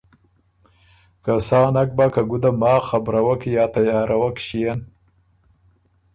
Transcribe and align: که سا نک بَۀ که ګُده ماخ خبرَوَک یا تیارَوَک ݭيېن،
که 1.23 1.33
سا 1.47 1.61
نک 1.75 1.89
بَۀ 1.97 2.05
که 2.13 2.21
ګُده 2.29 2.51
ماخ 2.61 2.81
خبرَوَک 2.89 3.41
یا 3.55 3.65
تیارَوَک 3.73 4.37
ݭيېن، 4.45 4.79